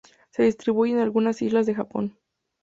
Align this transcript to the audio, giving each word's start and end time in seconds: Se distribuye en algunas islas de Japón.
Se 0.31 0.41
distribuye 0.41 0.93
en 0.93 0.97
algunas 0.99 1.43
islas 1.43 1.67
de 1.67 1.75
Japón. 1.75 2.17